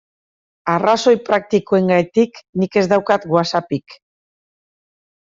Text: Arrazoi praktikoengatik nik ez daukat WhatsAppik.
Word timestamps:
Arrazoi 0.75 1.11
praktikoengatik 1.25 2.39
nik 2.63 2.77
ez 2.81 2.85
daukat 2.93 3.27
WhatsAppik. 3.35 3.95